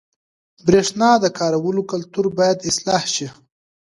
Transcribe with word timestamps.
•د 0.57 0.59
برېښنا 0.67 1.11
د 1.23 1.25
کارولو 1.39 1.81
کلتور 1.91 2.25
باید 2.37 2.65
اصلاح 2.69 3.03
شي. 3.13 3.27